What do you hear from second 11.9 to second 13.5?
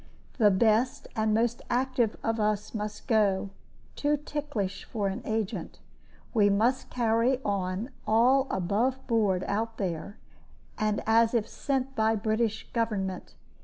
by British government.